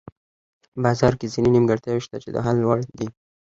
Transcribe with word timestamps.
بازار 0.83 1.13
کې 1.19 1.27
ځینې 1.33 1.49
نیمګړتیاوې 1.55 2.03
شته 2.05 2.17
چې 2.23 2.29
د 2.31 2.37
حل 2.45 2.57
وړ 2.67 2.79
دي. 2.97 3.07